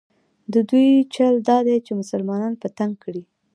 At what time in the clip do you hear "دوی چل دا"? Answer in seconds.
0.69-1.57